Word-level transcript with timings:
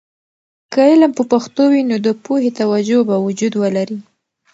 که 0.71 0.79
علم 0.91 1.11
په 1.17 1.23
پښتو 1.31 1.63
وي، 1.71 1.81
نو 1.89 1.95
د 2.05 2.07
پوهې 2.23 2.49
توجه 2.59 2.99
به 3.07 3.15
وجود 3.25 3.53
ولري. 3.61 3.99